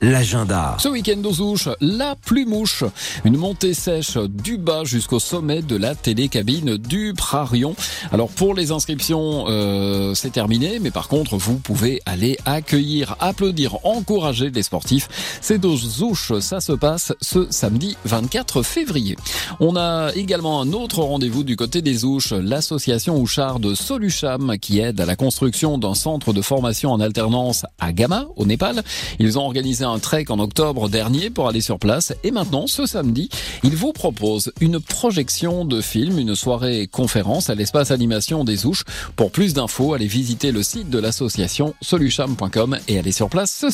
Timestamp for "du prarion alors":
6.76-8.28